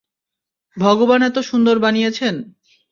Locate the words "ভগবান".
0.77-1.21